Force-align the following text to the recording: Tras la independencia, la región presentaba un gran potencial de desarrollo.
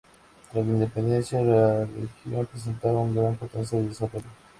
Tras 0.51 0.65
la 0.65 0.71
independencia, 0.73 1.43
la 1.43 1.85
región 1.85 2.47
presentaba 2.47 3.01
un 3.01 3.13
gran 3.15 3.35
potencial 3.35 3.83
de 3.83 3.89
desarrollo. 3.89 4.23